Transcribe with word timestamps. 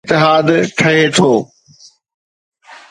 اتحاد 0.05 0.47
ٺھي 0.79 0.97
ٿو. 1.15 1.31